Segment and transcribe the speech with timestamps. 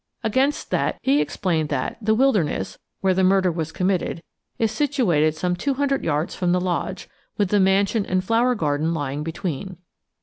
[0.23, 4.23] Against that he explained that "The Wilderness," where the murder was committed,
[4.57, 9.21] is situated some 200 yards from the lodge, with the mansion and flower garden lying
[9.21, 9.77] between.